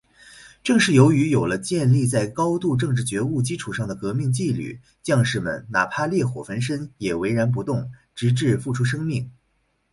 [0.63, 5.67] 正是由于有了建立在高度政治觉悟基础上的革命纪律，将士们……
[5.69, 9.29] 哪怕烈火焚身，也岿然不动，直至付出生命。